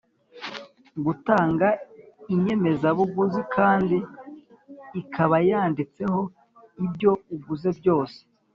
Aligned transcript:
gutanga 1.05 1.67
inyemezabuguzi 2.33 3.41
kandi 3.55 3.97
ikabayanditseho 5.01 6.19
ibyo 6.85 7.11
uguze 7.35 7.69
byose. 7.79 8.17